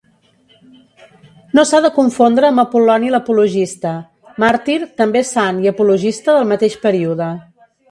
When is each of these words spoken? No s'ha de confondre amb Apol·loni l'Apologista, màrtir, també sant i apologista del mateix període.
No 1.59 1.65
s'ha 1.71 1.81
de 1.85 1.91
confondre 1.97 2.49
amb 2.49 2.63
Apol·loni 2.63 3.11
l'Apologista, 3.17 3.93
màrtir, 4.47 4.79
també 5.03 5.25
sant 5.35 5.63
i 5.67 5.71
apologista 5.75 6.39
del 6.41 6.53
mateix 6.57 6.81
període. 6.91 7.33